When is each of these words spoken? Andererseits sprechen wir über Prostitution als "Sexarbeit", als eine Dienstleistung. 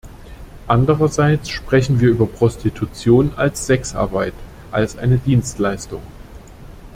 Andererseits 0.67 1.51
sprechen 1.51 1.99
wir 1.99 2.09
über 2.09 2.25
Prostitution 2.25 3.33
als 3.35 3.67
"Sexarbeit", 3.67 4.33
als 4.71 4.97
eine 4.97 5.19
Dienstleistung. 5.19 6.01